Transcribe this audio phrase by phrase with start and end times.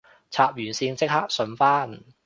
[0.31, 2.01] 插完線即刻順返